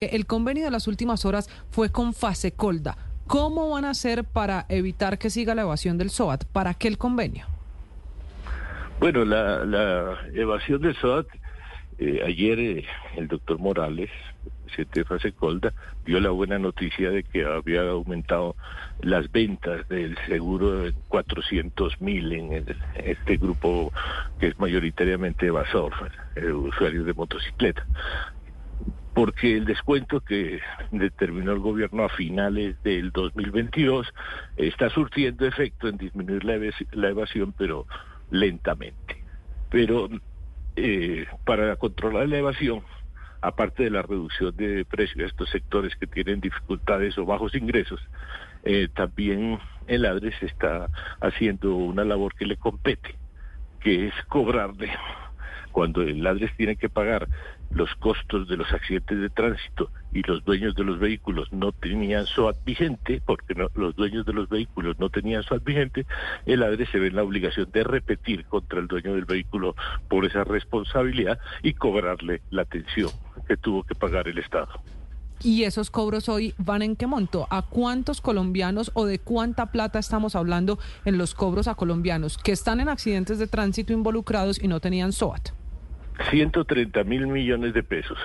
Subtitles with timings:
[0.00, 2.96] El convenio de las últimas horas fue con Fasecolda.
[3.26, 6.44] ¿Cómo van a hacer para evitar que siga la evasión del SOAT?
[6.44, 7.46] ¿Para qué el convenio?
[9.00, 11.26] Bueno, la, evasión del SOAT,
[11.98, 12.84] eh, ayer eh,
[13.16, 14.08] el doctor Morales,
[14.66, 15.72] presidente de Fasecolda,
[16.06, 18.54] dio la buena noticia de que había aumentado
[19.00, 23.92] las ventas del seguro en 400 mil en, este grupo
[24.38, 25.92] que es mayoritariamente evasor,
[26.36, 27.84] eh, usuarios de motocicleta
[29.18, 30.60] porque el descuento que
[30.92, 34.06] determinó el gobierno a finales del 2022
[34.56, 37.84] está surtiendo efecto en disminuir la, evasión, pero
[38.30, 39.20] lentamente.
[39.70, 40.08] Pero
[40.76, 42.84] eh, para controlar la evasión,
[43.40, 48.00] aparte de la reducción de precios de estos sectores que tienen dificultades o bajos ingresos,
[48.62, 50.86] eh, también el ADRES está
[51.20, 53.16] haciendo una labor que le compete,
[53.80, 54.92] que es cobrarle
[55.68, 57.28] cuando el ADRES tiene que pagar
[57.70, 62.26] los costos de los accidentes de tránsito y los dueños de los vehículos no tenían
[62.26, 66.06] SOAT vigente, porque los dueños de los vehículos no tenían SOAT vigente,
[66.46, 69.74] el ADRES se ve en la obligación de repetir contra el dueño del vehículo
[70.08, 73.10] por esa responsabilidad y cobrarle la atención
[73.46, 74.80] que tuvo que pagar el Estado.
[75.42, 77.46] ¿Y esos cobros hoy van en qué monto?
[77.50, 82.50] ¿A cuántos colombianos o de cuánta plata estamos hablando en los cobros a colombianos que
[82.50, 85.50] están en accidentes de tránsito involucrados y no tenían SOAT?
[86.30, 88.18] 130 mil millones de pesos.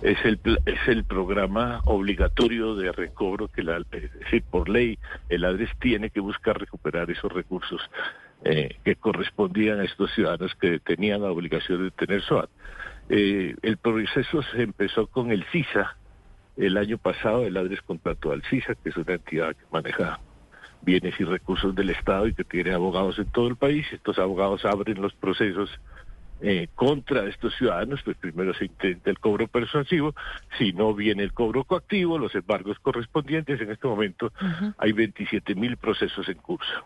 [0.00, 3.80] Es el, es el programa obligatorio de recobro que la,
[4.50, 7.80] por ley el ADRES tiene que buscar recuperar esos recursos
[8.44, 12.50] eh, que correspondían a estos ciudadanos que tenían la obligación de tener SOAT.
[13.08, 15.96] Eh, el proceso se empezó con el CISA.
[16.56, 20.20] El año pasado el ADRES contrató al CISA, que es una entidad que maneja
[20.82, 23.86] bienes y recursos del Estado y que tiene abogados en todo el país.
[23.92, 25.70] Estos abogados abren los procesos
[26.44, 30.12] eh, contra estos ciudadanos, pues primero se intenta el cobro persuasivo,
[30.58, 34.32] si no viene el cobro coactivo, los embargos correspondientes, en este momento
[34.76, 36.84] hay 27 mil procesos en curso.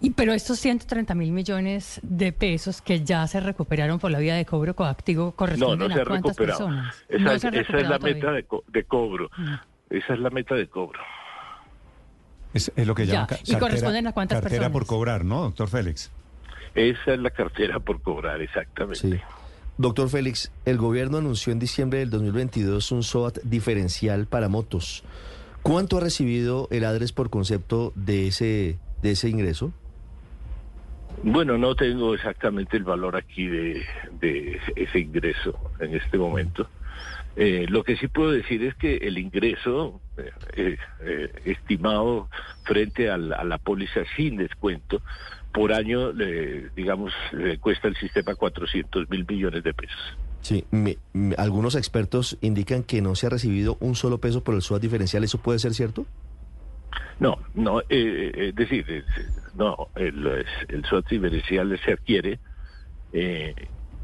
[0.00, 4.34] Y pero estos 130 mil millones de pesos que ya se recuperaron por la vía
[4.34, 7.04] de cobro coactivo corresponden no, no a cuántas personas?
[7.08, 8.44] Esa, esa es la meta de,
[8.84, 9.30] cobro.
[9.88, 10.98] Esa es la meta de cobro.
[12.54, 16.10] Es, lo que llaman ¿Y corresponden a cuántas cartera por cobrar, ¿no, doctor Félix?
[16.74, 19.22] Esa es la cartera por cobrar, exactamente.
[19.76, 25.04] Doctor Félix, el gobierno anunció en diciembre del 2022 un SOAT diferencial para motos.
[25.62, 29.72] ¿Cuánto ha recibido el ADRES por concepto de ese, de ese ingreso?
[31.22, 33.82] Bueno, no tengo exactamente el valor aquí de,
[34.76, 36.68] ese ingreso en este momento.
[37.36, 40.00] Eh, lo que sí puedo decir es que el ingreso
[40.56, 42.28] eh, eh, estimado
[42.64, 45.00] frente a la póliza sin descuento
[45.52, 46.12] por año,
[46.76, 50.16] digamos, le cuesta el sistema 400 mil millones de pesos.
[50.42, 50.64] Sí,
[51.36, 55.22] algunos expertos indican que no se ha recibido un solo peso por el SUAT diferencial.
[55.22, 56.06] ¿Eso puede ser cierto?
[57.18, 59.04] No, no, eh, eh, es decir,
[59.54, 62.38] no, el, el SUAT diferencial se adquiere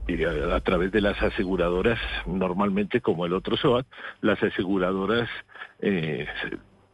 [0.08, 3.86] eh, a, través de las aseguradoras, normalmente como el otro SOAT,
[4.20, 5.28] las aseguradoras,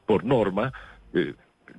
[0.06, 0.72] por norma,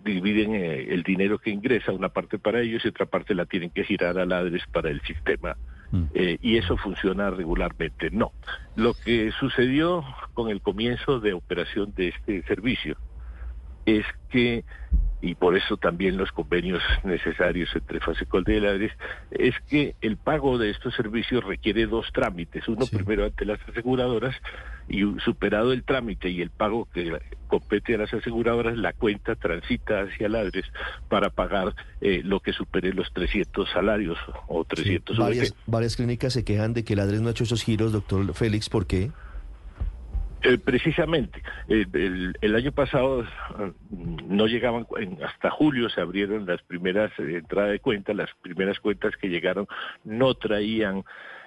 [0.03, 3.69] dividen eh, el dinero que ingresa, una parte para ellos y otra parte la tienen
[3.69, 5.55] que girar a ladres para el sistema.
[5.91, 6.03] Mm.
[6.13, 8.09] Eh, y eso funciona regularmente.
[8.11, 8.31] No.
[8.75, 12.97] Lo que sucedió con el comienzo de operación de este servicio
[13.85, 14.63] es que
[15.23, 18.91] y por eso también los convenios necesarios entre Fasecol y Ladres,
[19.31, 24.35] es que el pago de estos servicios requiere dos trámites, uno primero ante las aseguradoras
[24.89, 30.01] y superado el trámite y el pago que compete a las aseguradoras, la cuenta transita
[30.01, 30.65] hacia Ladres
[31.07, 34.17] para pagar eh, lo que supere los 300 salarios
[34.49, 37.93] o 300 varias, varias clínicas se quejan de que Ladres no ha hecho esos giros,
[37.93, 39.11] doctor Félix, ¿por qué?
[40.43, 43.23] Eh, precisamente, el, año pasado
[43.89, 44.85] mm, no llegaban,
[45.25, 49.67] hasta julio se abrieron las primeras eh, entradas de cuentas, las primeras cuentas que llegaron
[50.03, 51.05] no traían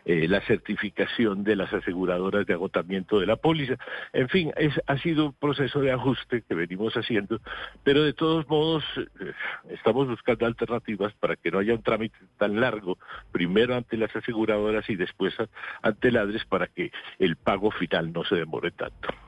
[0.09, 3.75] eh, la certificación de las aseguradoras de agotamiento de la póliza.
[4.13, 4.53] En fin,
[4.87, 7.41] ha sido un proceso de ajuste que venimos haciendo,
[7.83, 9.33] pero de todos modos eh,
[9.71, 12.99] estamos buscando alternativas para que no haya un trámite tan largo,
[13.33, 15.35] primero ante las aseguradoras y después
[15.83, 19.26] ante el ADRES para que el pago final no se demore tanto.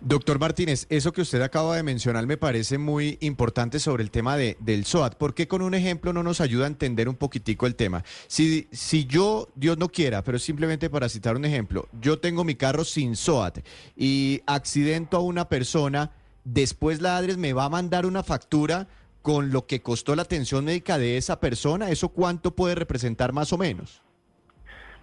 [0.00, 4.36] Doctor Martínez, eso que usted acaba de mencionar me parece muy importante sobre el tema
[4.36, 5.16] de, del SOAT.
[5.16, 8.04] ¿Por qué con un ejemplo no nos ayuda a entender un poquitico el tema?
[8.26, 12.54] Si, si yo, Dios no quiera, pero simplemente para citar un ejemplo, yo tengo mi
[12.54, 13.58] carro sin SOAT
[13.96, 16.10] y accidento a una persona,
[16.44, 18.88] después la ADRES me va a mandar una factura
[19.22, 21.88] con lo que costó la atención médica de esa persona.
[21.88, 24.02] ¿Eso cuánto puede representar más o menos?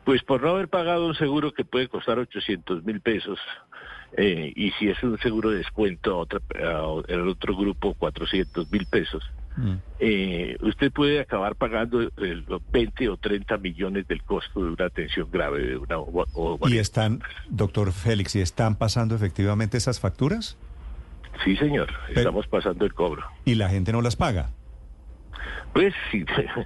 [0.04, 3.40] Pues por no haber pagado un seguro que puede costar 800 mil pesos,
[4.18, 8.86] eh, y si es un seguro de descuento a otra, a otro grupo 400 mil
[8.86, 9.24] pesos,
[9.58, 9.74] Mm.
[10.00, 15.28] eh, usted puede acabar pagando el 20 o 30 millones del costo de una atención
[15.30, 20.58] grave de una o, o ¿Y están, doctor Félix, y están pasando efectivamente esas facturas?
[21.44, 23.24] Sí, señor, Pero- estamos pasando el cobro.
[23.44, 24.52] ¿Y la gente no las paga?
[25.74, 26.26] Pues sí,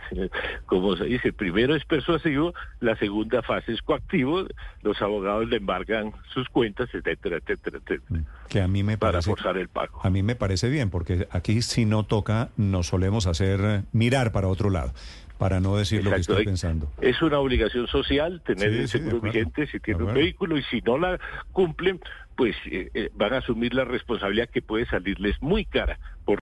[0.66, 4.46] como se dice, primero es persuasivo, la segunda fase es coactivo,
[4.82, 9.30] los abogados le embargan sus cuentas, etcétera, etcétera, etcétera, Que a mí me para parece...
[9.30, 10.00] forzar el pago.
[10.04, 14.48] A mí me parece bien, porque aquí si no toca, nos solemos hacer mirar para
[14.48, 14.92] otro lado,
[15.38, 16.92] para no decir lo que estoy pensando.
[17.00, 20.82] Es una obligación social tener Sí, el seguro vigente si tiene un vehículo y si
[20.82, 21.20] no la
[21.52, 22.00] cumplen,
[22.36, 26.34] pues eh, eh, van a asumir la responsabilidad que puede salirles muy cara por